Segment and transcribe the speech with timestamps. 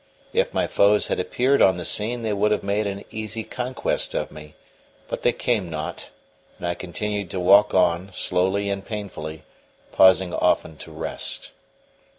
[0.33, 4.15] If my foes had appeared on the scene they would have made an easy conquest
[4.15, 4.55] of me;
[5.07, 6.09] but they came not,
[6.57, 9.43] and I continued to walk on, slowly and painfully,
[9.91, 11.51] pausing often to rest.